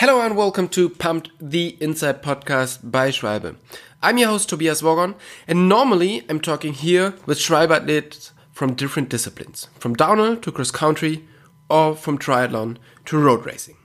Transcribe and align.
Hello 0.00 0.20
and 0.20 0.36
welcome 0.36 0.68
to 0.68 0.90
Pumped, 0.90 1.30
the 1.40 1.74
Inside 1.80 2.22
Podcast 2.22 2.90
by 2.90 3.08
Schwalbe. 3.08 3.56
I'm 4.02 4.18
your 4.18 4.28
host 4.28 4.50
Tobias 4.50 4.82
Woggon, 4.82 5.14
and 5.48 5.70
normally 5.70 6.22
I'm 6.28 6.38
talking 6.38 6.74
here 6.74 7.14
with 7.24 7.38
Schwalbe 7.38 7.74
athletes 7.74 8.32
from 8.52 8.74
different 8.74 9.08
disciplines, 9.08 9.68
from 9.78 9.94
downhill 9.94 10.36
to 10.36 10.52
cross 10.52 10.70
country, 10.70 11.26
or 11.70 11.96
from 11.96 12.18
triathlon 12.18 12.76
to 13.06 13.16
road 13.16 13.46
racing. 13.46 13.78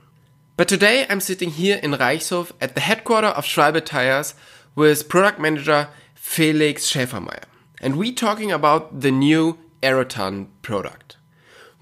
But 0.58 0.68
today 0.68 1.06
I'm 1.08 1.20
sitting 1.20 1.48
here 1.48 1.80
in 1.82 1.92
Reichshof 1.92 2.52
at 2.60 2.74
the 2.74 2.82
headquarters 2.82 3.32
of 3.32 3.46
Schwalbe 3.46 3.82
Tires 3.82 4.34
with 4.74 5.08
product 5.08 5.38
manager 5.38 5.88
Felix 6.14 6.92
Schäfermeier, 6.92 7.44
and 7.80 7.96
we're 7.96 8.12
talking 8.12 8.52
about 8.52 9.00
the 9.00 9.10
new 9.10 9.56
Aerothan 9.82 10.48
product 10.60 11.16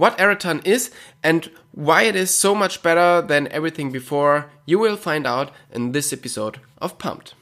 what 0.00 0.16
Aerothan 0.16 0.66
is 0.66 0.90
and 1.22 1.50
why 1.72 2.04
it 2.04 2.16
is 2.16 2.34
so 2.34 2.54
much 2.54 2.82
better 2.82 3.20
than 3.20 3.46
everything 3.48 3.92
before, 3.92 4.50
you 4.64 4.78
will 4.78 4.96
find 4.96 5.26
out 5.26 5.50
in 5.70 5.92
this 5.92 6.10
episode 6.10 6.58
of 6.78 6.96
Pumped. 6.96 7.34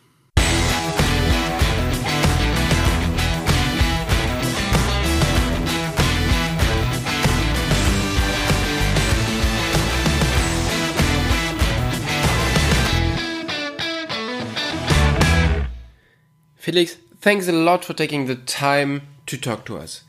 Felix, 16.56 16.96
thanks 17.20 17.46
a 17.46 17.52
lot 17.52 17.84
for 17.84 17.94
taking 17.94 18.26
the 18.26 18.34
time 18.34 19.02
to 19.26 19.38
talk 19.38 19.64
to 19.64 19.78
us. 19.78 20.02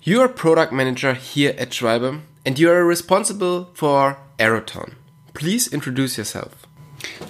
You're 0.00 0.26
a 0.26 0.28
product 0.28 0.72
manager 0.72 1.12
here 1.12 1.56
at 1.58 1.70
Schwalbe 1.70 2.20
and 2.46 2.56
you 2.56 2.70
are 2.70 2.84
responsible 2.84 3.68
for 3.74 4.16
Aerothan. 4.38 4.94
Please 5.34 5.66
introduce 5.72 6.16
yourself. 6.16 6.68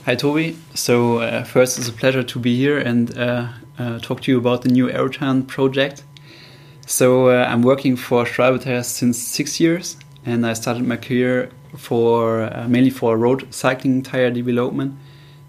Hi, 0.04 0.14
Toby. 0.14 0.58
So, 0.74 1.18
uh, 1.18 1.44
first, 1.44 1.78
it's 1.78 1.88
a 1.88 1.92
pleasure 1.92 2.22
to 2.22 2.38
be 2.38 2.58
here 2.58 2.76
and 2.76 3.16
uh, 3.16 3.48
uh, 3.78 4.00
talk 4.00 4.20
to 4.22 4.30
you 4.30 4.36
about 4.36 4.62
the 4.62 4.68
new 4.68 4.86
Aerothan 4.86 5.48
project. 5.48 6.04
So, 6.86 7.30
uh, 7.30 7.46
I'm 7.48 7.62
working 7.62 7.96
for 7.96 8.26
Tires 8.26 8.86
since 8.86 9.16
six 9.16 9.58
years, 9.58 9.96
and 10.26 10.46
I 10.46 10.52
started 10.52 10.86
my 10.86 10.98
career 10.98 11.50
for 11.74 12.42
uh, 12.42 12.68
mainly 12.68 12.90
for 12.90 13.16
road 13.16 13.46
cycling 13.52 14.02
tire 14.02 14.30
development 14.30 14.94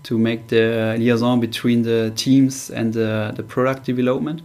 to 0.04 0.17
make 0.17 0.48
the 0.48 0.95
liaison 0.98 1.42
between 1.42 1.83
the 1.83 2.14
teams 2.16 2.70
and 2.70 2.94
the 2.94 3.44
product 3.50 3.83
development. 3.83 4.42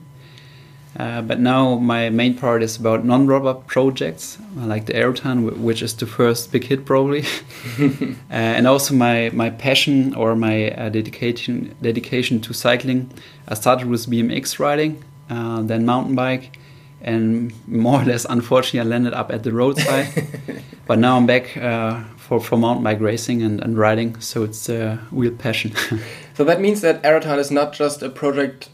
Uh, 0.97 1.21
but 1.23 1.41
now 1.41 1.75
my 1.77 2.09
main 2.09 2.35
part 2.35 2.63
is 2.63 2.77
about 2.77 3.05
non-rubber 3.05 3.55
projects, 3.55 4.39
like 4.55 4.87
the 4.87 4.93
Aerothan, 4.93 5.59
which 5.59 5.83
is 5.83 5.95
the 5.95 6.07
first 6.07 6.53
big 6.53 6.65
hit 6.65 6.85
probably, 6.85 7.25
uh, 7.81 8.15
and 8.31 8.67
also 8.67 8.95
my 8.95 9.31
my 9.33 9.51
passion 9.51 10.15
or 10.15 10.37
my 10.37 10.71
uh, 10.71 10.89
dedication 10.89 11.75
dedication 11.83 12.41
to 12.41 12.53
cycling. 12.53 13.11
I 13.49 13.55
started 13.55 13.89
with 13.89 14.07
BMX 14.07 14.61
riding, 14.61 15.03
uh, 15.29 15.63
then 15.63 15.85
mountain 15.85 16.15
bike, 16.15 16.59
and 17.03 17.53
more 17.67 18.03
or 18.03 18.05
less, 18.05 18.25
unfortunately, 18.25 18.81
I 18.81 18.85
landed 18.85 19.15
up 19.15 19.33
at 19.33 19.43
the 19.43 19.53
roadside. 19.53 20.29
but 20.87 21.01
now 21.01 21.17
I'm 21.17 21.27
back 21.27 21.57
uh, 21.57 22.05
for 22.17 22.41
for 22.41 22.57
mountain 22.57 22.85
bike 22.85 23.01
racing 23.01 23.43
and, 23.43 23.61
and 23.61 23.77
riding, 23.77 24.21
so 24.21 24.45
it's 24.45 24.69
a 24.69 25.01
real 25.11 25.33
passion. 25.33 25.73
so 26.35 26.45
that 26.45 26.61
means 26.61 26.83
that 26.83 27.03
Aerothan 27.03 27.39
is 27.39 27.51
not 27.51 27.73
just 27.73 28.01
a 28.01 28.09
project 28.09 28.69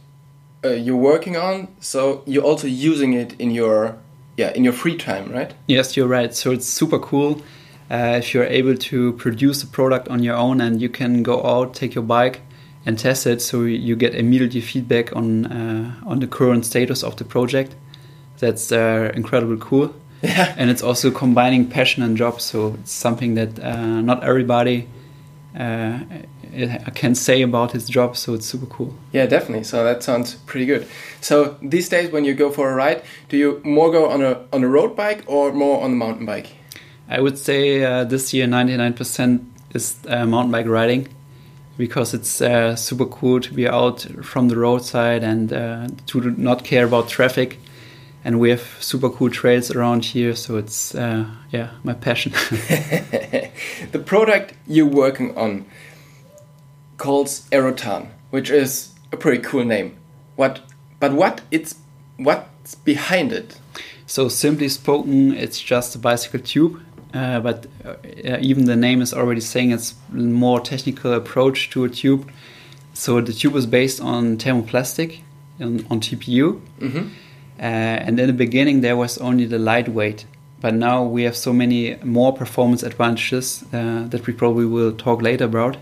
uh, 0.64 0.68
you're 0.70 0.96
working 0.96 1.36
on 1.36 1.68
so 1.80 2.22
you're 2.26 2.44
also 2.44 2.66
using 2.66 3.12
it 3.14 3.34
in 3.40 3.50
your 3.50 3.96
yeah 4.36 4.52
in 4.54 4.64
your 4.64 4.72
free 4.72 4.96
time 4.96 5.30
right? 5.32 5.54
Yes 5.66 5.96
you're 5.96 6.08
right. 6.08 6.34
So 6.34 6.52
it's 6.52 6.66
super 6.66 6.98
cool 6.98 7.42
uh, 7.90 8.18
if 8.18 8.34
you're 8.34 8.44
able 8.44 8.76
to 8.76 9.12
produce 9.14 9.62
a 9.62 9.66
product 9.66 10.08
on 10.08 10.22
your 10.22 10.36
own 10.36 10.60
and 10.60 10.80
you 10.80 10.88
can 10.88 11.22
go 11.22 11.44
out 11.44 11.74
take 11.74 11.94
your 11.94 12.04
bike 12.04 12.40
and 12.86 12.98
test 12.98 13.26
it 13.26 13.42
so 13.42 13.62
you 13.62 13.94
get 13.96 14.14
immediately 14.14 14.60
feedback 14.60 15.14
on 15.14 15.46
uh, 15.46 15.94
on 16.06 16.20
the 16.20 16.26
current 16.26 16.64
status 16.64 17.02
of 17.02 17.16
the 17.16 17.24
project. 17.24 17.74
That's 18.38 18.72
uh, 18.72 19.12
incredibly 19.14 19.58
cool. 19.60 19.94
Yeah. 20.22 20.54
and 20.58 20.68
it's 20.68 20.82
also 20.82 21.10
combining 21.10 21.66
passion 21.66 22.02
and 22.02 22.14
job 22.14 22.42
so 22.42 22.74
it's 22.74 22.92
something 22.92 23.36
that 23.36 23.58
uh, 23.58 24.02
not 24.02 24.22
everybody 24.22 24.86
uh, 26.54 26.90
can 26.90 27.14
say 27.14 27.42
about 27.42 27.72
his 27.72 27.88
job. 27.88 28.16
So 28.16 28.34
it's 28.34 28.46
super 28.46 28.66
cool. 28.66 28.94
Yeah, 29.12 29.26
definitely. 29.26 29.64
So 29.64 29.84
that 29.84 30.02
sounds 30.02 30.34
pretty 30.34 30.66
good. 30.66 30.86
So 31.20 31.56
these 31.62 31.88
days, 31.88 32.10
when 32.10 32.24
you 32.24 32.34
go 32.34 32.50
for 32.50 32.70
a 32.70 32.74
ride, 32.74 33.02
do 33.28 33.36
you 33.36 33.60
more 33.64 33.90
go 33.90 34.08
on 34.08 34.22
a 34.22 34.40
on 34.52 34.64
a 34.64 34.68
road 34.68 34.96
bike 34.96 35.24
or 35.26 35.52
more 35.52 35.82
on 35.82 35.92
a 35.92 35.96
mountain 35.96 36.26
bike? 36.26 36.48
I 37.08 37.20
would 37.20 37.38
say 37.38 37.84
uh, 37.84 38.04
this 38.04 38.32
year, 38.32 38.46
ninety 38.46 38.76
nine 38.76 38.94
percent 38.94 39.42
is 39.74 39.96
uh, 40.08 40.26
mountain 40.26 40.52
bike 40.52 40.66
riding 40.66 41.08
because 41.80 42.12
it's 42.12 42.42
uh, 42.42 42.76
super 42.76 43.06
cool 43.06 43.40
to 43.40 43.54
be 43.54 43.66
out 43.66 44.06
from 44.22 44.48
the 44.48 44.56
roadside 44.56 45.22
and 45.22 45.52
uh, 45.52 45.88
to 46.06 46.30
not 46.32 46.62
care 46.62 46.84
about 46.84 47.08
traffic 47.08 47.58
and 48.22 48.38
we 48.38 48.50
have 48.50 48.76
super 48.80 49.08
cool 49.08 49.30
trails 49.30 49.70
around 49.70 50.04
here 50.04 50.34
so 50.34 50.56
it's 50.56 50.94
uh, 50.94 51.24
yeah 51.50 51.70
my 51.82 51.94
passion 51.94 52.32
the 53.92 54.02
product 54.04 54.52
you're 54.66 54.84
working 54.86 55.36
on 55.36 55.64
calls 57.04 57.30
Aerothan 57.50 58.02
which 58.34 58.50
is 58.62 58.70
a 59.12 59.16
pretty 59.22 59.42
cool 59.48 59.64
name 59.64 59.88
what 60.36 60.54
but 61.02 61.12
what 61.20 61.36
it's 61.50 61.72
what's 62.26 62.74
behind 62.90 63.32
it 63.32 63.48
so 64.06 64.28
simply 64.28 64.68
spoken 64.68 65.34
it's 65.44 65.60
just 65.72 65.96
a 65.96 65.98
bicycle 65.98 66.40
tube 66.52 66.74
uh, 67.14 67.40
but 67.40 67.66
uh, 67.84 68.36
even 68.48 68.66
the 68.66 68.76
name 68.76 69.02
is 69.02 69.12
already 69.12 69.44
saying 69.52 69.72
it's 69.72 69.94
more 70.12 70.60
technical 70.60 71.12
approach 71.12 71.70
to 71.70 71.84
a 71.84 71.88
tube 71.88 72.22
so 72.94 73.20
the 73.20 73.32
tube 73.32 73.56
is 73.56 73.66
based 73.66 74.00
on 74.00 74.36
thermoplastic 74.36 75.10
on, 75.60 75.72
on 75.90 76.00
tpu 76.00 76.46
mm 76.80 76.92
-hmm 76.92 77.06
uh, 77.60 78.06
and 78.06 78.18
in 78.18 78.26
the 78.26 78.32
beginning, 78.32 78.80
there 78.80 78.96
was 78.96 79.18
only 79.18 79.44
the 79.44 79.58
lightweight. 79.58 80.24
But 80.62 80.74
now 80.74 81.04
we 81.04 81.24
have 81.24 81.36
so 81.36 81.52
many 81.52 81.96
more 82.02 82.32
performance 82.32 82.82
advantages 82.82 83.64
uh, 83.72 84.06
that 84.08 84.26
we 84.26 84.32
probably 84.32 84.64
will 84.64 84.92
talk 84.92 85.20
later 85.20 85.44
about. 85.44 85.76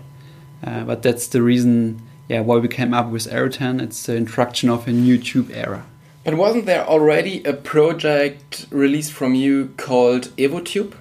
Uh, 0.63 0.83
but 0.83 1.03
that's 1.03 1.27
the 1.27 1.41
reason 1.41 2.01
yeah, 2.27 2.41
why 2.41 2.57
we 2.57 2.67
came 2.67 2.93
up 2.93 3.09
with 3.09 3.27
Aerothan. 3.27 3.81
It's 3.81 4.05
the 4.05 4.15
introduction 4.15 4.69
of 4.69 4.87
a 4.87 4.91
new 4.91 5.17
tube 5.17 5.51
era. 5.51 5.85
But 6.23 6.35
wasn't 6.35 6.65
there 6.65 6.85
already 6.85 7.43
a 7.43 7.53
project 7.53 8.67
released 8.69 9.13
from 9.13 9.35
you 9.35 9.73
called 9.77 10.29
EvoTube? 10.37 10.93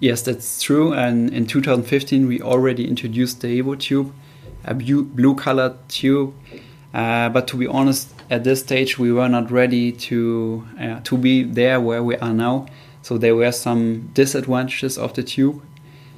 Yes, 0.00 0.22
that's 0.22 0.60
true. 0.60 0.92
And 0.92 1.32
in 1.32 1.46
2015, 1.46 2.26
we 2.26 2.40
already 2.40 2.88
introduced 2.88 3.42
the 3.42 3.60
EvoTube, 3.62 4.10
a 4.64 4.74
blue 4.74 5.34
colored 5.36 5.76
tube. 5.88 6.34
Uh, 6.92 7.28
but 7.28 7.46
to 7.48 7.56
be 7.56 7.66
honest, 7.66 8.12
at 8.28 8.44
this 8.44 8.60
stage 8.60 8.98
we 8.98 9.12
were 9.12 9.28
not 9.28 9.50
ready 9.50 9.92
to 9.92 10.66
uh, 10.80 11.00
to 11.04 11.16
be 11.16 11.42
there 11.42 11.80
where 11.80 12.02
we 12.02 12.16
are 12.16 12.34
now. 12.34 12.66
So 13.02 13.18
there 13.18 13.36
were 13.36 13.52
some 13.52 14.10
disadvantages 14.14 14.98
of 14.98 15.14
the 15.14 15.22
tube, 15.22 15.62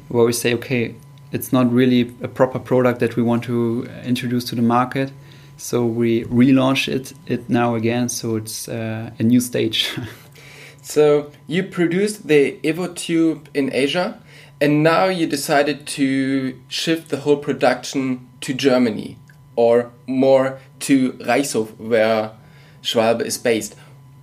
where 0.09 0.25
we 0.25 0.33
say, 0.33 0.55
okay, 0.55 0.95
it's 1.35 1.53
not 1.53 1.71
really 1.71 2.15
a 2.23 2.29
proper 2.29 2.61
product 2.61 3.01
that 3.01 3.17
we 3.17 3.23
want 3.23 3.43
to 3.43 3.89
introduce 4.05 4.45
to 4.45 4.55
the 4.55 4.63
market. 4.63 5.13
So 5.57 5.85
we 5.85 6.25
relaunch 6.25 6.89
it 6.89 7.13
it 7.27 7.49
now 7.49 7.75
again. 7.75 8.09
So 8.09 8.37
it's 8.37 8.69
uh, 8.69 9.11
a 9.19 9.23
new 9.23 9.41
stage. 9.41 9.91
so 10.83 11.33
you 11.49 11.65
produced 11.65 12.29
the 12.29 12.59
EvoTube 12.63 13.47
in 13.53 13.75
Asia, 13.75 14.21
and 14.61 14.83
now 14.83 15.07
you 15.07 15.27
decided 15.27 15.87
to 15.99 16.57
shift 16.69 17.09
the 17.09 17.19
whole 17.19 17.37
production 17.37 18.29
to 18.41 18.55
Germany 18.55 19.19
or 19.57 19.91
more 20.07 20.59
to 20.81 21.13
Reichshof, 21.15 21.77
where 21.79 22.31
Schwalbe 22.83 23.23
is 23.23 23.39
based. 23.39 23.75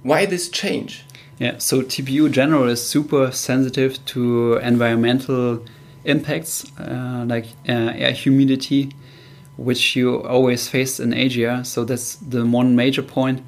Why 0.04 0.26
this 0.26 0.50
change? 0.50 1.06
Yeah, 1.40 1.58
so 1.58 1.82
TPU 1.82 2.32
general 2.32 2.70
is 2.70 2.86
super 2.86 3.32
sensitive 3.32 4.04
to 4.08 4.58
environmental 4.58 5.66
impacts 6.04 6.66
uh, 6.80 7.26
like 7.28 7.46
uh, 7.68 7.94
air 7.96 8.12
humidity, 8.12 8.92
which 9.58 9.96
you 9.96 10.24
always 10.24 10.68
face 10.68 11.00
in 11.00 11.14
Asia. 11.14 11.64
So 11.64 11.86
that's 11.86 12.16
the 12.16 12.46
one 12.46 12.76
major 12.76 13.04
point. 13.04 13.42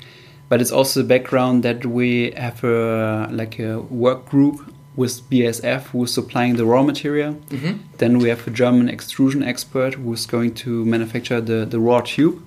But 0.49 0.61
it's 0.61 0.71
also 0.71 1.01
the 1.01 1.07
background 1.07 1.63
that 1.63 1.85
we 1.85 2.31
have 2.37 2.63
a 2.63 3.27
like 3.31 3.59
a 3.59 3.79
work 3.79 4.29
group 4.29 4.73
with 4.95 5.27
BASF 5.29 5.87
who 5.87 6.03
is 6.03 6.13
supplying 6.13 6.55
the 6.55 6.65
raw 6.65 6.83
material. 6.83 7.31
Mm 7.31 7.59
-hmm. 7.59 7.75
Then 7.97 8.17
we 8.17 8.29
have 8.29 8.41
a 8.47 8.51
German 8.53 8.89
extrusion 8.89 9.43
expert 9.43 9.95
who's 9.95 10.27
going 10.27 10.53
to 10.63 10.69
manufacture 10.69 11.41
the, 11.41 11.65
the 11.69 11.77
raw 11.77 12.01
tube. 12.01 12.37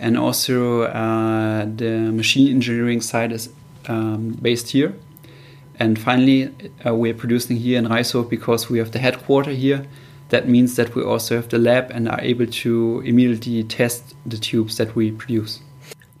And 0.00 0.16
also 0.16 0.82
uh, 0.82 1.76
the 1.76 2.12
machine 2.12 2.54
engineering 2.54 3.02
side 3.02 3.34
is 3.34 3.50
um, 3.88 4.36
based 4.40 4.70
here. 4.72 4.92
And 5.78 5.98
finally, 5.98 6.54
uh, 6.86 6.94
we're 6.94 7.14
producing 7.14 7.56
here 7.56 7.78
in 7.78 7.86
Reichshof 7.86 8.28
because 8.28 8.70
we 8.70 8.78
have 8.78 8.92
the 8.92 8.98
headquarter 8.98 9.50
here. 9.50 9.86
That 10.28 10.48
means 10.48 10.76
that 10.76 10.94
we 10.94 11.02
also 11.02 11.36
have 11.36 11.48
the 11.48 11.58
lab 11.58 11.90
and 11.90 12.08
are 12.08 12.20
able 12.20 12.46
to 12.46 13.02
immediately 13.04 13.62
test 13.64 14.14
the 14.24 14.38
tubes 14.38 14.76
that 14.78 14.94
we 14.94 15.10
produce. 15.10 15.60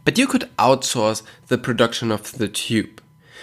But 0.04 0.18
you 0.18 0.26
could 0.26 0.50
outsource 0.58 1.22
the 1.46 1.58
production 1.58 2.10
of 2.10 2.32
the 2.32 2.48
tube. 2.48 3.00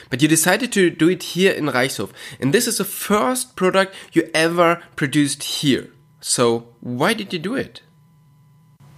But 0.10 0.22
you 0.22 0.28
decided 0.28 0.72
to 0.74 0.90
do 0.90 1.10
it 1.10 1.24
here 1.24 1.52
in 1.52 1.66
Reichshof. 1.66 2.12
And 2.40 2.54
this 2.54 2.68
is 2.68 2.78
the 2.78 2.86
first 2.86 3.56
product 3.56 3.96
you 4.14 4.30
ever 4.34 4.82
produced 4.96 5.44
here. 5.44 5.92
So 6.20 6.68
why 6.82 7.14
did 7.14 7.34
you 7.34 7.40
do 7.40 7.56
it? 7.56 7.82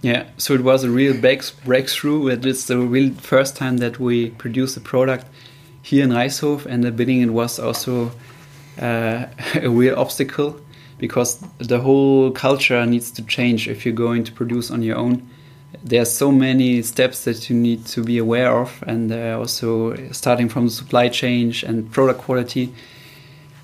Yeah, 0.02 0.28
so 0.36 0.52
it 0.52 0.62
was 0.62 0.84
a 0.84 0.90
real 0.90 1.18
breakthrough. 1.18 2.28
It's 2.28 2.66
the 2.66 2.78
real 2.78 3.14
first 3.14 3.56
time 3.56 3.78
that 3.78 3.98
we 3.98 4.30
produced 4.30 4.76
a 4.76 4.80
product 4.80 5.26
here 5.84 6.02
in 6.02 6.10
Reichshof, 6.10 6.64
and 6.64 6.82
the 6.82 6.90
beginning 6.90 7.20
it 7.20 7.30
was 7.30 7.58
also 7.58 8.10
uh, 8.80 9.26
a 9.54 9.68
real 9.68 9.96
obstacle 9.98 10.58
because 10.96 11.44
the 11.58 11.78
whole 11.78 12.30
culture 12.30 12.86
needs 12.86 13.10
to 13.10 13.22
change 13.26 13.68
if 13.68 13.84
you're 13.84 13.94
going 13.94 14.24
to 14.24 14.32
produce 14.32 14.70
on 14.70 14.82
your 14.82 14.96
own. 14.96 15.28
There 15.82 16.00
are 16.00 16.06
so 16.06 16.32
many 16.32 16.80
steps 16.80 17.24
that 17.24 17.50
you 17.50 17.56
need 17.56 17.84
to 17.86 18.02
be 18.02 18.16
aware 18.16 18.58
of, 18.58 18.82
and 18.86 19.12
uh, 19.12 19.38
also 19.38 19.94
starting 20.12 20.48
from 20.48 20.64
the 20.66 20.70
supply 20.72 21.10
chain 21.10 21.52
and 21.66 21.92
product 21.92 22.20
quality. 22.20 22.72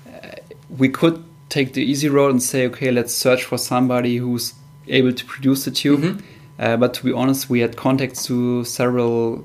Uh, 0.07 0.27
we 0.77 0.89
could 0.89 1.23
take 1.49 1.73
the 1.73 1.81
easy 1.81 2.07
road 2.07 2.29
and 2.29 2.43
say, 2.43 2.67
okay, 2.67 2.91
let's 2.91 3.15
search 3.15 3.43
for 3.45 3.57
somebody 3.57 4.17
who's 4.17 4.53
able 4.87 5.11
to 5.11 5.25
produce 5.25 5.63
the 5.63 5.71
tube. 5.71 6.03
Mm 6.03 6.17
-hmm. 6.17 6.73
uh, 6.73 6.77
but 6.79 6.93
to 6.93 7.03
be 7.03 7.13
honest, 7.13 7.49
we 7.49 7.61
had 7.61 7.75
contacts 7.75 8.25
to 8.27 8.63
several 8.63 9.43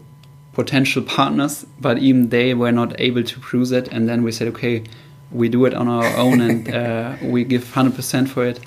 potential 0.56 1.02
partners, 1.02 1.66
but 1.78 1.98
even 1.98 2.30
they 2.30 2.54
were 2.54 2.72
not 2.72 2.98
able 2.98 3.22
to 3.22 3.38
produce 3.38 3.72
it. 3.72 3.88
And 3.88 4.08
then 4.08 4.22
we 4.22 4.32
said, 4.32 4.48
okay, 4.48 4.84
we 5.30 5.50
do 5.50 5.66
it 5.66 5.74
on 5.74 5.86
our 5.86 6.06
own 6.16 6.40
and 6.40 6.74
uh, 6.80 7.16
we 7.22 7.44
give 7.44 7.62
100% 7.62 8.26
for 8.26 8.46
it. 8.46 8.58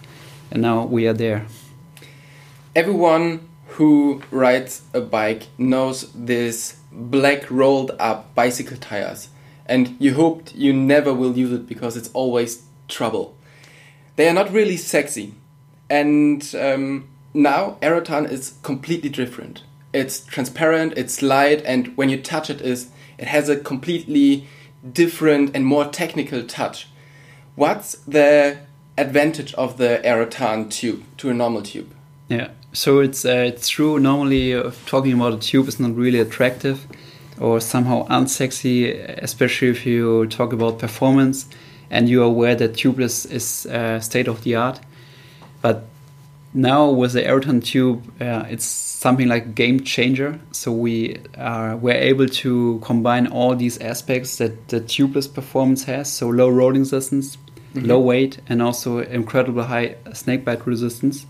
And 0.51 0.62
now 0.62 0.86
we 0.86 1.07
are 1.07 1.13
there. 1.13 1.47
Everyone 2.75 3.50
who 3.69 4.21
rides 4.30 4.83
a 4.94 5.01
bike 5.01 5.47
knows 5.57 6.12
this 6.13 6.77
black 6.91 7.50
rolled 7.50 7.92
up 7.97 8.35
bicycle 8.35 8.77
tires. 8.77 9.30
And 9.65 9.95
you 10.00 10.13
hoped 10.13 10.53
you 10.53 10.71
never 10.74 11.12
will 11.12 11.35
use 11.35 11.51
it 11.51 11.65
because 11.65 11.97
it's 11.97 12.12
always 12.13 12.65
trouble. 12.88 13.35
They 14.15 14.30
are 14.30 14.33
not 14.33 14.51
really 14.51 14.77
sexy. 14.77 15.33
And 15.89 16.44
um, 16.53 17.07
now 17.33 17.77
Aerothan 17.81 18.30
is 18.30 18.53
completely 18.62 19.09
different 19.09 19.63
it's 19.94 20.19
transparent 20.19 20.94
it's 20.95 21.21
light 21.21 21.62
and 21.65 21.95
when 21.97 22.09
you 22.09 22.21
touch 22.21 22.50
it 22.50 22.62
is 22.62 22.89
it 23.18 23.27
has 23.27 23.50
a 23.50 23.57
completely 23.57 24.47
different 24.94 25.56
and 25.56 25.65
more 25.65 25.86
technical 25.86 26.44
touch. 26.44 26.88
What's 27.56 27.94
the 28.07 28.59
advantage 28.97 29.53
of 29.56 29.77
the 29.77 30.01
Aerothan 30.03 30.71
tube 30.71 31.03
to 31.18 31.30
a 31.30 31.33
normal 31.33 31.62
tube? 31.62 31.94
Yeah, 32.30 32.50
so 32.74 33.00
it's 33.00 33.25
uh, 33.25 33.45
it's 33.47 33.68
true. 33.68 34.00
Normally, 34.00 34.53
uh, 34.53 34.71
talking 34.86 35.13
about 35.13 35.33
a 35.33 35.38
tube 35.38 35.68
is 35.68 35.80
not 35.80 35.95
really 35.95 36.19
attractive 36.19 36.88
or 37.39 37.59
somehow 37.59 38.07
unsexy, 38.07 38.94
especially 39.21 39.69
if 39.69 39.85
you 39.85 40.27
talk 40.27 40.53
about 40.53 40.80
performance 40.80 41.47
and 41.89 42.07
you 42.07 42.21
are 42.21 42.25
aware 42.25 42.56
that 42.56 42.74
tubeless 42.74 43.30
is 43.30 43.65
uh, 43.65 44.00
state 44.00 44.27
of 44.27 44.44
the 44.44 44.56
art. 44.56 44.80
But 45.62 45.85
now 46.53 46.89
with 46.89 47.13
the 47.13 47.21
Aerothan 47.21 47.63
tube, 47.63 48.03
uh, 48.19 48.45
it's 48.49 48.65
something 48.65 49.27
like 49.27 49.45
a 49.45 49.49
game 49.49 49.81
changer. 49.81 50.39
So 50.51 50.71
we 50.71 51.17
are 51.37 51.77
we're 51.77 51.93
able 51.93 52.27
to 52.27 52.79
combine 52.83 53.27
all 53.27 53.55
these 53.55 53.77
aspects 53.79 54.37
that 54.37 54.69
the 54.69 54.81
tubeless 54.81 55.31
performance 55.31 55.83
has. 55.83 56.11
So 56.11 56.29
low 56.29 56.49
rolling 56.49 56.81
resistance, 56.81 57.37
mm 57.37 57.81
-hmm. 57.81 57.87
low 57.87 58.01
weight, 58.03 58.39
and 58.49 58.61
also 58.61 58.99
incredible 58.99 59.63
high 59.63 59.95
snakebite 60.13 60.61
resistance. 60.65 61.25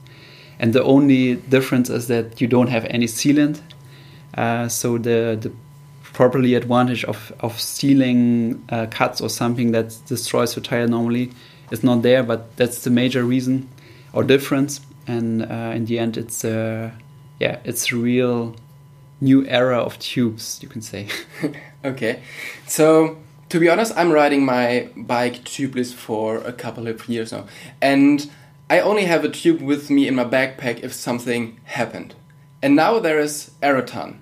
And 0.60 0.74
the 0.74 0.84
only 0.84 1.40
difference 1.50 1.94
is 1.94 2.06
that 2.08 2.42
you 2.42 2.50
don't 2.50 2.70
have 2.70 2.88
any 2.90 3.08
sealant. 3.08 3.62
Uh, 4.38 4.70
so 4.70 4.98
the 4.98 5.38
the 5.42 5.52
properly 6.14 6.56
advantage 6.56 7.08
of 7.08 7.34
of 7.40 7.60
sealing 7.60 8.54
uh, 8.72 8.86
cuts 8.98 9.22
or 9.22 9.30
something 9.30 9.74
that 9.74 9.86
destroys 10.08 10.56
your 10.56 10.64
tire 10.64 10.88
normally 10.88 11.30
is 11.72 11.84
not 11.84 12.02
there. 12.04 12.24
But 12.24 12.40
that's 12.56 12.80
the 12.84 12.90
major 12.90 13.24
reason 13.24 13.68
or 14.14 14.24
difference 14.24 14.82
and 15.08 15.44
uh, 15.44 15.74
in 15.76 15.86
the 15.86 16.00
end, 16.00 16.18
it's 16.18 16.46
uh, 16.46 16.92
yeah, 17.40 17.60
it's 17.64 17.92
a 17.92 17.96
real 17.96 18.56
new 19.22 19.46
era 19.48 19.80
of 19.80 20.00
tubes, 20.00 20.60
you 20.62 20.70
can 20.70 20.82
say. 20.82 21.08
okay, 21.86 22.22
so 22.68 23.18
to 23.50 23.60
be 23.60 23.70
honest, 23.70 23.94
I'm 23.96 24.12
riding 24.12 24.46
my 24.46 24.90
bike 24.96 25.44
tubeless 25.44 25.94
for 25.94 26.38
a 26.38 26.54
couple 26.54 26.88
of 26.88 27.08
years 27.10 27.32
now, 27.32 27.48
and 27.82 28.30
I 28.70 28.80
only 28.80 29.06
have 29.06 29.24
a 29.26 29.30
tube 29.30 29.62
with 29.62 29.90
me 29.90 30.08
in 30.08 30.16
my 30.16 30.26
backpack 30.26 30.84
if 30.84 30.94
something 30.94 31.60
happened. 31.64 32.14
And 32.62 32.76
now 32.76 33.00
there 33.00 33.20
is 33.20 33.52
Aerothan. 33.64 34.18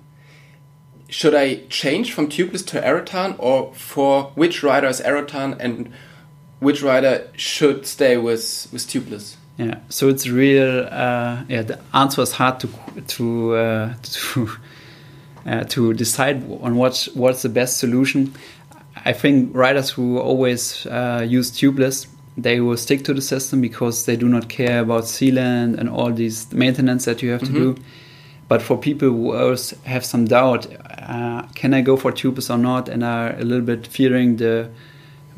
Should 1.10 1.34
I 1.34 1.66
change 1.68 2.12
from 2.12 2.28
tubeless 2.28 2.66
to 2.68 2.80
Aerothan, 2.80 3.36
or 3.38 3.74
for 3.74 4.32
which 4.34 4.62
rider 4.62 4.86
is 4.86 5.00
Aerothan 5.00 5.58
and 5.58 5.92
which 6.60 6.82
rider 6.82 7.28
should 7.34 7.86
stay 7.86 8.16
with, 8.16 8.68
with 8.72 8.82
tubeless? 8.86 9.36
Yeah, 9.58 9.80
so 9.88 10.08
it's 10.08 10.28
real. 10.28 10.88
Uh, 10.90 11.42
yeah, 11.48 11.62
the 11.62 11.78
answer 11.92 12.22
is 12.22 12.32
hard 12.32 12.60
to 12.60 12.68
to 13.16 13.54
uh, 13.54 13.94
to 14.02 14.50
uh, 15.46 15.64
to 15.64 15.92
decide 15.94 16.36
on 16.62 16.76
what 16.76 17.08
what's 17.14 17.42
the 17.42 17.48
best 17.48 17.78
solution. 17.78 18.32
I 19.04 19.12
think 19.12 19.54
riders 19.54 19.90
who 19.90 20.18
always 20.18 20.86
uh, 20.86 21.24
use 21.28 21.50
tubeless 21.50 22.06
they 22.38 22.60
will 22.60 22.76
stick 22.76 23.04
to 23.04 23.12
the 23.12 23.20
system 23.20 23.60
because 23.60 24.06
they 24.06 24.16
do 24.16 24.28
not 24.28 24.48
care 24.48 24.80
about 24.80 25.04
sealant 25.04 25.76
and 25.76 25.88
all 25.88 26.12
these 26.12 26.50
maintenance 26.52 27.04
that 27.04 27.20
you 27.20 27.30
have 27.32 27.40
to 27.40 27.50
mm 27.50 27.56
-hmm. 27.56 27.74
do. 27.74 27.82
But 28.48 28.62
for 28.62 28.78
people 28.78 29.08
who 29.08 29.34
always 29.34 29.74
have 29.84 30.04
some 30.04 30.24
doubt, 30.24 30.66
uh, 30.66 31.42
can 31.54 31.74
I 31.74 31.82
go 31.82 31.96
for 31.96 32.12
tubeless 32.12 32.50
or 32.50 32.58
not, 32.58 32.88
and 32.88 33.02
are 33.02 33.34
a 33.40 33.44
little 33.44 33.66
bit 33.74 33.86
fearing 33.86 34.38
the 34.38 34.68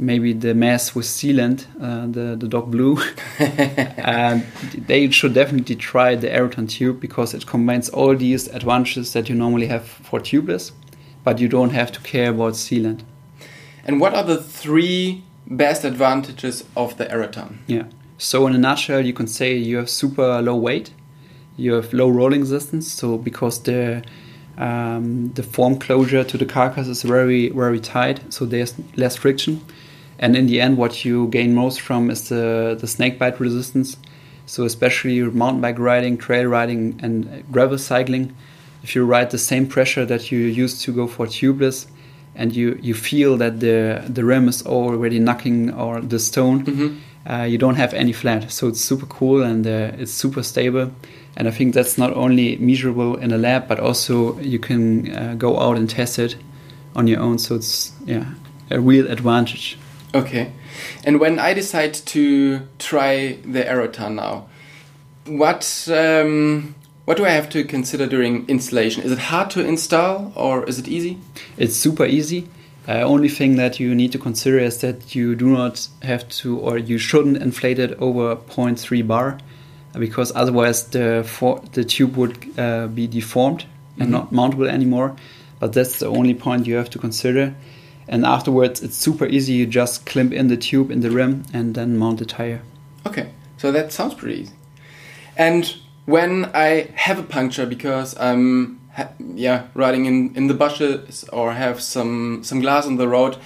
maybe 0.01 0.33
the 0.33 0.55
mess 0.55 0.95
with 0.95 1.05
sealant, 1.05 1.67
uh, 1.81 2.07
the 2.07 2.35
the 2.37 2.49
dog 2.49 2.71
blue, 2.71 2.99
and 3.39 4.45
they 4.75 5.11
should 5.11 5.35
definitely 5.35 5.77
try 5.77 6.17
the 6.17 6.29
Aerothan 6.29 6.69
tube 6.69 7.01
because 7.01 7.35
it 7.35 7.47
combines 7.47 7.89
all 7.91 8.17
these 8.17 8.49
advantages 8.49 9.13
that 9.13 9.29
you 9.29 9.35
normally 9.35 9.67
have 9.67 9.87
for 9.87 10.19
tubeless, 10.19 10.73
but 11.23 11.39
you 11.39 11.49
don't 11.49 11.71
have 11.71 11.93
to 11.93 12.01
care 12.01 12.31
about 12.31 12.55
sealant. 12.55 13.01
And 13.85 14.01
what 14.01 14.15
are 14.15 14.25
the 14.25 14.43
three 14.43 15.23
best 15.47 15.85
advantages 15.85 16.65
of 16.77 16.97
the 16.97 17.07
Aerothan? 17.07 17.59
Yeah. 17.67 17.85
So 18.19 18.47
in 18.47 18.55
a 18.55 18.59
nutshell, 18.59 19.05
you 19.05 19.13
can 19.13 19.27
say 19.27 19.55
you 19.55 19.79
have 19.79 19.91
super 19.91 20.43
low 20.43 20.57
weight, 20.57 20.93
you 21.57 21.75
have 21.75 21.93
low 21.93 22.09
rolling 22.09 22.41
resistance. 22.41 22.91
So 22.91 23.19
because 23.19 23.63
the 23.63 24.03
um, 24.57 25.33
the 25.35 25.43
form 25.43 25.79
closure 25.79 26.25
to 26.25 26.37
the 26.39 26.47
carcass 26.47 26.89
is 26.89 27.03
very 27.03 27.51
very 27.51 27.81
tight, 27.81 28.33
so 28.33 28.47
there's 28.47 28.75
less 28.97 29.17
friction 29.17 29.61
and 30.21 30.37
in 30.37 30.47
the 30.47 30.61
end, 30.61 30.77
what 30.77 31.03
you 31.03 31.29
gain 31.29 31.55
most 31.55 31.81
from 31.81 32.11
is 32.11 32.29
the, 32.29 32.77
the 32.79 32.87
snake 32.87 33.19
bite 33.19 33.41
resistance. 33.41 33.97
So, 34.45 34.65
especially 34.65 35.19
mountain 35.23 35.63
bike 35.63 35.79
riding, 35.79 36.19
trail 36.19 36.45
riding, 36.45 37.01
and 37.03 37.43
gravel 37.51 37.79
cycling, 37.79 38.37
if 38.83 38.95
you 38.95 39.07
ride 39.07 39.31
the 39.31 39.39
same 39.39 39.67
pressure 39.67 40.05
that 40.05 40.31
you 40.31 40.41
used 40.41 40.83
to 40.83 40.93
go 40.93 41.07
for 41.07 41.27
tubeless, 41.27 41.87
and 42.35 42.55
you, 42.55 42.79
you 42.83 42.95
feel 42.95 43.39
that 43.39 43.61
the, 43.61 44.05
the 44.09 44.25
rim 44.25 44.49
is 44.49 44.65
already 44.67 45.19
knocking 45.19 45.73
or 45.73 46.01
the 46.03 46.19
stone, 46.19 46.65
mm 46.65 46.77
-hmm. 46.77 46.91
uh, 47.31 47.51
you 47.51 47.59
don't 47.59 47.77
have 47.77 47.97
any 47.97 48.13
flat. 48.13 48.53
So, 48.53 48.69
it's 48.69 48.85
super 48.85 49.07
cool 49.09 49.43
and 49.43 49.67
uh, 49.67 50.01
it's 50.01 50.13
super 50.13 50.43
stable. 50.45 50.91
And 51.37 51.49
I 51.49 51.51
think 51.51 51.75
that's 51.75 51.97
not 51.97 52.15
only 52.15 52.59
measurable 52.61 53.25
in 53.25 53.33
a 53.33 53.39
lab, 53.39 53.69
but 53.69 53.79
also 53.79 54.39
you 54.43 54.59
can 54.59 55.07
uh, 55.09 55.35
go 55.39 55.59
out 55.59 55.79
and 55.79 55.89
test 55.89 56.19
it 56.19 56.37
on 56.93 57.07
your 57.09 57.23
own. 57.23 57.39
So, 57.39 57.55
it's 57.55 57.93
yeah, 58.07 58.25
a 58.71 58.79
real 58.79 59.11
advantage. 59.11 59.80
Okay. 60.15 60.53
And 61.05 61.21
when 61.21 61.39
I 61.39 61.55
decide 61.55 61.95
to 61.95 62.67
try 62.79 63.39
the 63.45 63.63
Aerothan 63.63 64.15
now, 64.15 64.49
what 65.27 65.89
um, 65.91 66.75
what 67.05 67.17
do 67.17 67.25
I 67.25 67.31
have 67.31 67.49
to 67.51 67.65
consider 67.65 68.07
during 68.07 68.49
installation? 68.49 69.03
Is 69.03 69.13
it 69.13 69.19
hard 69.19 69.51
to 69.51 69.67
install 69.67 70.33
or 70.35 70.65
is 70.65 70.79
it 70.79 70.89
easy? 70.89 71.19
It's 71.57 71.77
super 71.77 72.07
easy. 72.07 72.49
Uh, 72.89 73.03
only 73.03 73.29
thing 73.29 73.57
that 73.57 73.79
you 73.79 73.95
need 73.95 74.11
to 74.13 74.19
consider 74.19 74.59
is 74.59 74.81
that 74.81 75.15
you 75.15 75.37
do 75.37 75.49
not 75.49 75.87
have 76.03 76.29
to 76.29 76.59
or 76.59 76.79
you 76.79 76.99
shouldn't 76.99 77.37
inflate 77.37 77.79
it 77.79 77.93
over 78.01 78.35
0.3 78.35 79.07
bar 79.07 79.39
because 79.99 80.33
otherwise 80.35 80.89
the 80.89 81.25
the 81.73 81.85
tube 81.85 82.17
would 82.17 82.59
uh, 82.59 82.87
be 82.89 83.07
deformed 83.07 83.65
and 83.99 84.09
mm 84.09 84.15
-hmm. 84.15 84.19
not 84.19 84.33
mountable 84.33 84.69
anymore. 84.69 85.15
But 85.61 85.73
that's 85.73 85.99
the 85.99 86.07
only 86.07 86.35
point 86.35 86.67
you 86.67 86.77
have 86.77 86.91
to 86.91 86.99
consider 86.99 87.55
and 88.11 88.27
afterwards 88.27 88.83
it's 88.83 88.97
super 88.97 89.25
easy. 89.25 89.55
You 89.55 89.67
just 89.67 90.05
clamp 90.05 90.33
in 90.33 90.49
the 90.49 90.57
tube 90.57 90.91
in 90.91 91.01
the 91.01 91.11
rim 91.11 91.45
and 91.55 91.75
then 91.75 91.97
mount 91.97 92.19
the 92.19 92.27
tire. 92.27 92.61
Okay, 93.07 93.31
so 93.57 93.73
that 93.73 93.93
sounds 93.93 94.15
pretty 94.15 94.43
easy. 94.43 94.53
And 95.37 95.75
when 96.05 96.51
I 96.53 96.91
have 96.97 97.19
a 97.19 97.23
puncture 97.23 97.65
because 97.65 98.19
I'm 98.19 98.81
yeah 99.35 99.69
riding 99.75 100.05
in 100.07 100.37
in 100.37 100.49
the 100.49 100.55
bushes 100.55 101.25
or 101.33 101.53
have 101.53 101.81
some 101.81 102.43
some 102.43 102.61
glass 102.61 102.85
on 102.85 102.97
the 102.97 103.09
road, 103.09 103.39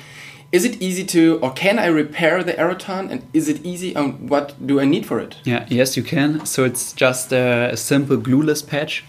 is 0.50 0.64
it 0.64 0.80
easy 0.83 1.04
to 1.04 1.38
or 1.42 1.52
can 1.52 1.78
I 1.78 1.87
repair 1.87 2.42
the 2.42 2.54
Aerothan 2.54 3.11
and 3.11 3.23
is 3.35 3.49
it 3.49 3.64
easy 3.64 3.94
and 3.94 4.30
what 4.30 4.54
do 4.66 4.80
I 4.80 4.87
need 4.87 5.04
for 5.04 5.21
it? 5.21 5.37
Yeah, 5.44 5.66
yes 5.68 5.97
you 5.97 6.02
can. 6.02 6.47
So 6.47 6.64
it's 6.64 6.94
just 6.94 7.33
a, 7.33 7.71
a 7.73 7.76
simple 7.76 8.16
glueless 8.16 8.62
patch 8.66 9.04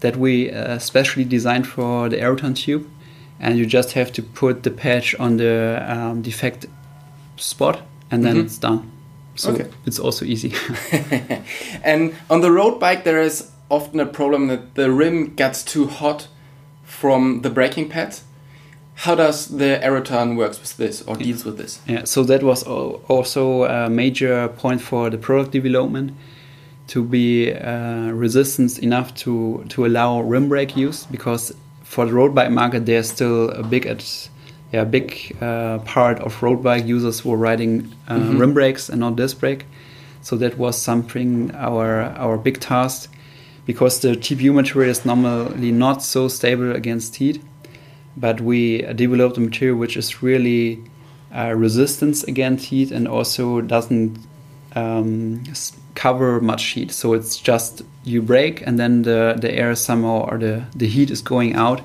that 0.00 0.16
we 0.16 0.50
uh, 0.50 0.78
specially 0.78 1.24
designed 1.24 1.66
for 1.66 2.10
the 2.10 2.16
Aerothan 2.16 2.54
tube 2.54 2.86
and 3.42 3.58
you 3.58 3.66
just 3.66 3.92
have 3.92 4.10
to 4.12 4.22
put 4.22 4.62
the 4.62 4.70
patch 4.70 5.14
on 5.18 5.36
the 5.36 5.84
um, 5.86 6.22
defect 6.22 6.66
spot 7.36 7.82
and 8.10 8.22
then 8.24 8.34
mm 8.34 8.40
-hmm. 8.40 8.46
it's 8.46 8.60
done 8.60 8.80
So 9.34 9.52
Okay. 9.52 9.66
it's 9.86 9.98
also 9.98 10.24
easy. 10.24 10.52
and 11.84 12.14
on 12.28 12.40
the 12.40 12.50
road 12.50 12.78
bike, 12.78 13.02
there 13.04 13.24
is 13.24 13.50
often 13.68 14.00
a 14.00 14.06
problem 14.06 14.48
that 14.48 14.74
the 14.74 14.90
rim 14.90 15.34
gets 15.36 15.64
too 15.64 15.86
hot 15.86 16.28
from 16.84 17.40
the 17.42 17.50
braking 17.50 17.88
pads. 17.88 18.24
How 18.94 19.14
does 19.14 19.46
the 19.46 19.80
Aerothan 19.82 20.36
works 20.36 20.60
with 20.60 20.76
this 20.76 21.02
or 21.02 21.16
deals 21.16 21.44
with 21.44 21.56
this? 21.56 21.80
Yeah, 21.88 22.04
so 22.04 22.24
that 22.24 22.42
was 22.42 22.62
also 22.62 23.64
a 23.64 23.88
major 23.88 24.48
point 24.48 24.82
for 24.82 25.10
the 25.10 25.16
product 25.16 25.52
development 25.52 26.12
to 26.88 27.02
be 27.02 27.52
uh, 27.52 28.10
resistant 28.10 28.78
enough 28.78 29.14
to, 29.14 29.64
to 29.70 29.86
allow 29.86 30.20
rim 30.20 30.48
brake 30.48 30.76
use 30.76 31.06
because 31.06 31.54
for 31.92 32.06
the 32.06 32.12
road 32.14 32.34
bike 32.34 32.50
market 32.50 32.86
there's 32.86 33.10
still 33.10 33.50
a 33.50 33.62
big 33.62 33.84
at, 33.84 34.28
yeah, 34.72 34.82
big 34.82 35.36
uh, 35.42 35.78
part 35.80 36.18
of 36.20 36.42
road 36.42 36.62
bike 36.62 36.86
users 36.86 37.20
who 37.20 37.30
are 37.34 37.36
riding 37.36 37.94
uh, 38.08 38.18
rim 38.40 38.54
brakes 38.54 38.88
and 38.88 39.00
not 39.00 39.14
disc 39.16 39.38
brake. 39.40 39.66
So 40.22 40.36
that 40.36 40.56
was 40.56 40.80
something 40.80 41.54
our 41.54 42.00
our 42.16 42.38
big 42.38 42.60
task 42.60 43.12
because 43.66 44.00
the 44.00 44.12
TPU 44.12 44.54
material 44.54 44.90
is 44.90 45.04
normally 45.04 45.70
not 45.70 46.02
so 46.02 46.28
stable 46.28 46.74
against 46.74 47.16
heat 47.16 47.42
but 48.16 48.40
we 48.40 48.82
developed 48.94 49.36
a 49.36 49.40
material 49.40 49.76
which 49.76 49.96
is 49.96 50.22
really 50.22 50.82
uh, 51.34 51.52
resistance 51.54 52.24
against 52.24 52.66
heat 52.66 52.90
and 52.90 53.06
also 53.06 53.60
doesn't 53.60 54.18
um, 54.74 55.44
cover 55.94 56.40
much 56.40 56.64
heat. 56.64 56.92
So 56.92 57.14
it's 57.14 57.36
just 57.36 57.82
you 58.04 58.22
break, 58.22 58.66
and 58.66 58.78
then 58.78 59.02
the, 59.02 59.36
the 59.38 59.52
air 59.52 59.74
somehow 59.74 60.28
or 60.28 60.38
the, 60.38 60.64
the 60.74 60.86
heat 60.86 61.10
is 61.10 61.22
going 61.22 61.54
out. 61.54 61.82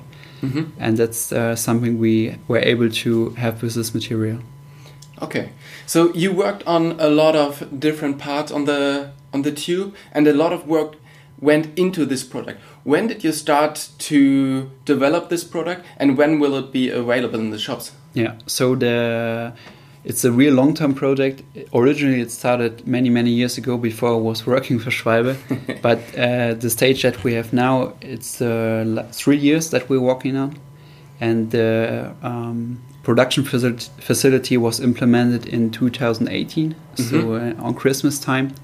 And 0.78 0.96
that's 0.96 1.32
uh, 1.32 1.56
something 1.56 1.98
we 1.98 2.36
were 2.46 2.60
able 2.60 2.90
to 2.90 3.30
have 3.30 3.60
with 3.60 3.74
this 3.74 3.92
material. 3.92 4.38
Okay, 5.20 5.50
so 5.84 6.14
you 6.14 6.32
worked 6.32 6.62
on 6.64 6.94
a 7.00 7.08
lot 7.08 7.34
of 7.34 7.80
different 7.80 8.18
parts 8.18 8.52
on 8.52 8.64
the 8.64 9.10
on 9.32 9.42
the 9.42 9.50
tube, 9.50 9.96
and 10.12 10.28
a 10.28 10.32
lot 10.32 10.52
of 10.52 10.68
work 10.68 10.94
went 11.40 11.76
into 11.76 12.06
this 12.06 12.22
product. 12.22 12.60
When 12.84 13.08
did 13.08 13.24
you 13.24 13.32
start 13.32 13.88
to 13.98 14.70
develop 14.84 15.28
this 15.28 15.42
product, 15.42 15.84
and 15.96 16.16
when 16.16 16.38
will 16.38 16.54
it 16.54 16.70
be 16.70 16.88
available 16.88 17.40
in 17.40 17.50
the 17.50 17.58
shops? 17.58 17.90
Yeah. 18.14 18.34
So 18.46 18.76
the 18.76 19.52
it's 20.08 20.24
a 20.24 20.32
real 20.32 20.54
long-term 20.54 20.94
project. 20.94 21.42
Originally, 21.74 22.22
it 22.22 22.30
started 22.30 22.86
many 22.86 23.10
many 23.10 23.30
years 23.30 23.58
ago 23.58 23.76
before 23.76 24.14
I 24.14 24.16
was 24.16 24.46
working 24.46 24.78
for 24.78 24.90
Schwalbe. 24.90 25.36
but 25.82 25.98
uh, 26.18 26.54
the 26.54 26.70
stage 26.70 27.02
that 27.02 27.22
we 27.22 27.34
have 27.34 27.52
now, 27.52 27.92
it's 28.00 28.40
uh, 28.40 29.06
three 29.12 29.36
years 29.36 29.70
that 29.70 29.88
we're 29.90 30.00
working 30.00 30.34
on, 30.36 30.58
and 31.20 31.50
the 31.50 32.10
um, 32.22 32.80
production 33.02 33.44
facility, 33.44 33.90
facility 33.98 34.56
was 34.56 34.80
implemented 34.80 35.46
in 35.46 35.70
2018, 35.70 36.74
so 36.94 37.34
uh, 37.34 37.54
on 37.58 37.74
Christmas 37.74 38.18
time, 38.18 38.54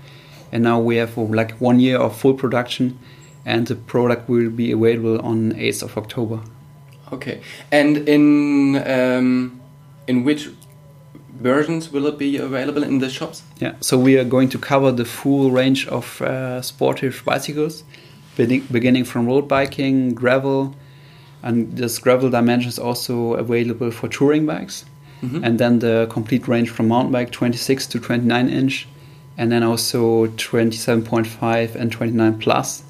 and 0.50 0.62
now 0.62 0.80
we 0.80 0.96
have 0.96 1.18
uh, 1.18 1.22
like 1.22 1.52
one 1.60 1.78
year 1.78 1.98
of 1.98 2.16
full 2.16 2.34
production, 2.34 2.98
and 3.44 3.66
the 3.66 3.74
product 3.74 4.30
will 4.30 4.48
be 4.48 4.72
available 4.72 5.20
on 5.20 5.52
8th 5.52 5.82
of 5.82 5.98
October. 5.98 6.40
Okay, 7.12 7.42
and 7.70 8.08
in 8.08 8.76
um, 8.90 9.60
in 10.06 10.24
which 10.24 10.48
versions 11.34 11.90
will 11.90 12.06
it 12.06 12.18
be 12.18 12.36
available 12.36 12.82
in 12.82 12.98
the 12.98 13.10
shops? 13.10 13.42
Yeah, 13.58 13.74
so 13.80 13.98
we 13.98 14.18
are 14.18 14.24
going 14.24 14.48
to 14.50 14.58
cover 14.58 14.92
the 14.92 15.04
full 15.04 15.50
range 15.50 15.86
of 15.88 16.20
uh, 16.22 16.62
sportive 16.62 17.22
bicycles, 17.24 17.84
beginning 18.36 19.04
from 19.04 19.26
road 19.26 19.48
biking, 19.48 20.14
gravel, 20.14 20.74
and 21.42 21.76
this 21.76 21.98
gravel 21.98 22.30
dimension 22.30 22.68
is 22.68 22.78
also 22.78 23.34
available 23.34 23.90
for 23.90 24.08
touring 24.08 24.46
bikes. 24.46 24.84
And 25.42 25.58
then 25.58 25.78
the 25.78 26.06
complete 26.10 26.46
range 26.46 26.68
from 26.68 26.88
mountain 26.88 27.10
bike 27.10 27.30
26 27.30 27.86
to 27.86 27.98
29 27.98 28.48
inch, 28.50 28.86
and 29.38 29.50
then 29.50 29.62
also 29.62 30.26
27.5 30.26 31.74
and 31.74 31.90
29 31.90 32.38
plus 32.40 32.82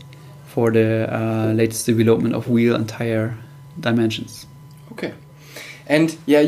for 0.46 0.72
the 0.72 1.08
uh, 1.14 1.52
latest 1.52 1.86
development 1.86 2.34
of 2.34 2.48
wheel 2.48 2.74
and 2.74 2.88
tire 2.88 3.38
dimensions. 3.78 4.46
Okay, 4.90 5.14
and 5.86 6.16
yeah, 6.26 6.40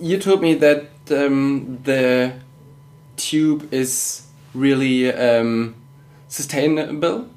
you 0.00 0.16
told 0.18 0.42
me 0.42 0.54
that 0.54 0.91
um, 1.10 1.78
the 1.84 2.32
tube 3.16 3.72
is 3.72 4.26
really 4.54 5.12
um, 5.12 5.74
sustainable. 6.28 7.28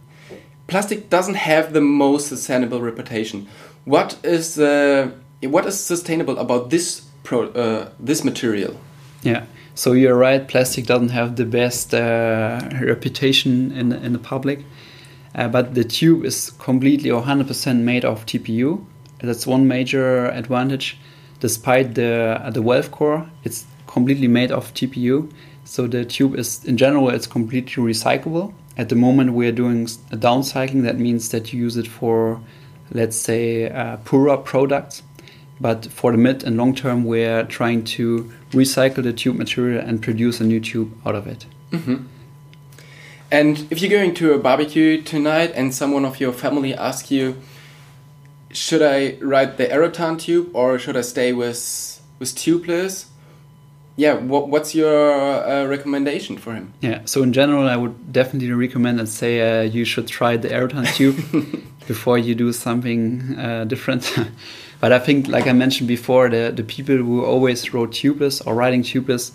Plastic 0.68 1.10
doesn't 1.10 1.36
have 1.36 1.74
the 1.74 1.82
most 1.82 2.28
sustainable 2.28 2.82
reputation. 2.82 3.48
What 3.86 4.18
is 4.24 4.60
uh, 4.60 5.12
what 5.42 5.66
is 5.66 5.80
sustainable 5.80 6.38
about 6.40 6.70
this 6.70 7.02
pro 7.24 7.50
uh, 7.50 7.90
this 8.00 8.24
material? 8.24 8.76
Yeah. 9.22 9.46
So 9.76 9.92
you're 9.92 10.16
right. 10.16 10.48
Plastic 10.48 10.86
doesn't 10.86 11.10
have 11.10 11.36
the 11.36 11.46
best 11.46 11.94
uh, 11.94 12.60
reputation 12.82 13.72
in 13.72 13.92
in 13.92 14.14
the 14.14 14.20
public, 14.20 14.60
uh, 15.36 15.48
but 15.50 15.76
the 15.76 15.84
tube 15.84 16.26
is 16.26 16.52
completely 16.52 17.12
or 17.12 17.22
100% 17.22 17.80
made 17.80 18.06
of 18.06 18.26
TPU. 18.26 18.86
That's 19.20 19.46
one 19.46 19.68
major 19.68 20.28
advantage. 20.28 20.98
Despite 21.40 21.96
the 21.96 22.40
uh, 22.42 22.50
the 22.50 22.62
valve 22.62 22.92
core, 22.92 23.30
it's 23.44 23.66
completely 23.88 24.28
made 24.28 24.52
of 24.52 24.74
TPU. 24.74 25.32
So 25.66 25.88
the 25.88 26.06
tube 26.06 26.36
is 26.36 26.64
in 26.66 26.78
general 26.78 27.10
it's 27.10 27.28
completely 27.28 27.84
recyclable. 27.84 28.54
At 28.78 28.90
the 28.90 28.96
moment, 28.96 29.34
we 29.34 29.48
are 29.48 29.54
doing 29.54 29.84
a 30.12 30.18
downcycling. 30.18 30.84
That 30.84 31.00
means 31.00 31.30
that 31.30 31.54
you 31.54 31.62
use 31.62 31.78
it 31.78 31.88
for, 31.88 32.42
let's 32.92 33.16
say, 33.16 33.70
uh, 33.70 33.98
poorer 33.98 34.38
products. 34.38 35.02
But 35.62 35.86
for 35.86 36.12
the 36.12 36.18
mid 36.18 36.44
and 36.44 36.58
long 36.58 36.76
term, 36.76 37.06
we're 37.06 37.46
trying 37.46 37.86
to 37.96 38.32
recycle 38.52 39.02
the 39.04 39.14
tube 39.14 39.38
material 39.38 39.82
and 39.88 40.02
produce 40.02 40.42
a 40.42 40.44
new 40.44 40.60
tube 40.60 40.92
out 41.06 41.16
of 41.16 41.28
it. 41.28 41.46
And 43.32 43.66
if 43.72 43.82
you're 43.82 43.90
going 43.90 44.14
to 44.16 44.34
a 44.34 44.40
barbecue 44.40 45.02
tonight 45.02 45.52
and 45.56 45.74
someone 45.74 46.06
of 46.06 46.20
your 46.20 46.32
family 46.32 46.74
asks 46.76 47.12
you, 47.12 47.42
should 48.56 48.82
I 48.82 49.18
ride 49.22 49.58
the 49.58 49.68
Aerothan 49.68 50.20
tube 50.20 50.56
or 50.56 50.80
should 50.80 50.98
I 50.98 51.02
stay 51.02 51.34
with 51.34 52.02
with 52.20 52.36
tubeless? 52.36 53.08
Yeah, 53.98 54.16
what, 54.16 54.50
what's 54.50 54.76
your 54.76 55.14
uh, 55.14 55.66
recommendation 55.66 56.38
for 56.38 56.54
him? 56.54 56.74
Yeah. 56.82 57.02
So 57.06 57.24
in 57.24 57.32
general, 57.32 57.70
I 57.70 57.78
would 57.78 58.12
definitely 58.12 58.52
recommend 58.52 59.00
and 59.00 59.08
say 59.08 59.40
uh, 59.40 59.62
you 59.62 59.86
should 59.86 60.08
try 60.08 60.36
the 60.36 60.50
Aerothan 60.50 60.86
tube 60.96 61.16
before 61.88 62.18
you 62.18 62.36
do 62.36 62.52
something 62.52 63.38
uh, 63.40 63.64
different. 63.64 64.14
but 64.82 64.92
I 64.92 65.00
think, 65.00 65.30
like 65.30 65.48
I 65.48 65.54
mentioned 65.54 65.88
before, 65.88 66.30
the 66.30 66.52
the 66.56 66.64
people 66.64 66.98
who 66.98 67.24
always 67.24 67.74
rode 67.74 67.92
tubeless 67.92 68.46
or 68.46 68.54
riding 68.56 68.84
tubeless, 68.84 69.32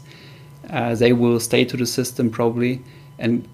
uh, 0.69 0.95
they 0.95 1.13
will 1.13 1.41
stay 1.41 1.65
to 1.65 1.77
the 1.77 1.87
system 1.87 2.31
probably. 2.31 2.83
And 3.19 3.47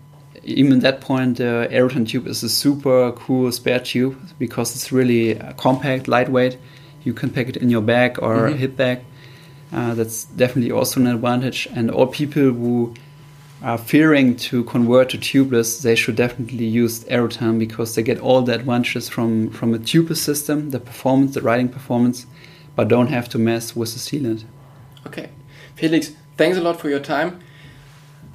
even 0.46 0.74
at 0.74 0.80
that 0.82 1.00
point, 1.00 1.38
the 1.38 1.68
Aerothan 1.70 2.06
tube 2.08 2.26
is 2.26 2.42
a 2.42 2.48
super 2.48 3.12
cool 3.12 3.50
spare 3.50 3.80
tube 3.80 4.16
because 4.38 4.74
it's 4.74 4.92
really 4.92 5.38
uh, 5.38 5.52
compact, 5.54 6.06
lightweight. 6.06 6.56
You 7.02 7.12
can 7.12 7.30
pack 7.30 7.48
it 7.48 7.56
in 7.56 7.68
your 7.68 7.82
bag 7.82 8.18
or 8.20 8.48
hip 8.48 8.76
bag. 8.76 9.00
Uh, 9.72 9.94
that's 9.94 10.24
definitely 10.24 10.70
also 10.70 11.00
an 11.00 11.08
advantage. 11.08 11.68
And 11.74 11.90
all 11.90 12.06
people 12.06 12.42
who 12.42 12.94
are 13.62 13.78
fearing 13.78 14.36
to 14.36 14.62
convert 14.64 15.10
to 15.10 15.18
tubeless, 15.18 15.82
they 15.82 15.96
should 15.96 16.14
definitely 16.14 16.66
use 16.66 17.02
Aerothan 17.04 17.58
because 17.58 17.94
they 17.94 18.02
get 18.02 18.20
all 18.20 18.42
the 18.42 18.54
advantages 18.54 19.08
from, 19.08 19.50
from 19.50 19.74
a 19.74 19.78
tubeless 19.78 20.18
system, 20.18 20.70
the 20.70 20.78
performance, 20.78 21.34
the 21.34 21.40
riding 21.40 21.68
performance, 21.68 22.26
but 22.76 22.86
don't 22.86 23.08
have 23.08 23.28
to 23.30 23.38
mess 23.38 23.74
with 23.74 23.92
the 23.94 23.98
sealant. 23.98 24.44
Okay, 25.06 25.30
Felix, 25.74 26.12
thanks 26.36 26.56
a 26.56 26.60
lot 26.60 26.80
for 26.80 26.88
your 26.88 27.00
time. 27.00 27.40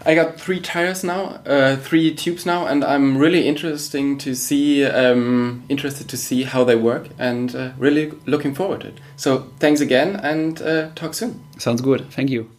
I 0.06 0.16
got 0.16 0.40
three 0.40 0.60
tires 0.60 1.04
now, 1.04 1.40
uh, 1.46 1.76
three 1.76 2.14
tubes 2.14 2.46
now, 2.46 2.66
and 2.66 2.84
I'm 2.84 3.18
really 3.18 3.48
interesting 3.48 4.18
to 4.20 4.36
see, 4.36 4.84
um, 4.86 5.64
interested 5.70 6.10
to 6.10 6.18
see 6.18 6.44
how 6.44 6.64
they 6.64 6.76
work, 6.76 7.10
and 7.20 7.56
uh, 7.56 7.72
really 7.78 8.12
looking 8.26 8.56
forward 8.56 8.82
to 8.82 8.88
it. 8.88 9.00
So 9.16 9.52
thanks 9.60 9.82
again, 9.82 10.16
and 10.16 10.62
uh, 10.62 10.90
talk 10.96 11.14
soon. 11.14 11.44
Sounds 11.58 11.82
good. 11.82 12.10
Thank 12.12 12.30
you. 12.30 12.50